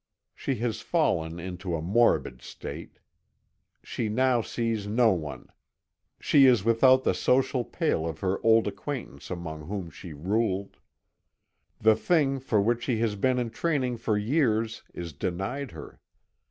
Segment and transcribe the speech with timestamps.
[0.33, 2.97] She has fallen into a morbid state.
[3.83, 5.49] She now sees no one.
[6.19, 10.77] She is without the social pale of her old acquaintance among whom she ruled.
[11.79, 15.99] The thing for which she has been in training for years is denied her.